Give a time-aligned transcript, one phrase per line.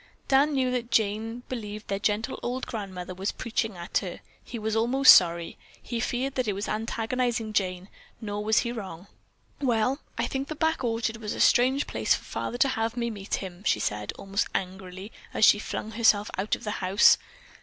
[0.27, 4.21] Dan knew that Jane believed their gentle old grandmother was preaching at her.
[4.43, 5.59] He was almost sorry.
[5.79, 7.87] He feared that it was antagonizing Jane;
[8.19, 9.05] nor was he wrong.
[9.59, 13.11] "Well, I think the back orchard was a strange place for father to have me
[13.11, 17.19] meet him," she said, almost angrily, as she flung herself out of the house.